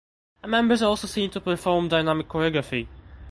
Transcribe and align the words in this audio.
The 0.41 0.47
members 0.47 0.81
are 0.81 0.87
also 0.87 1.05
seen 1.05 1.29
to 1.29 1.39
perform 1.39 1.89
dynamic 1.89 2.27
choreography. 2.27 2.87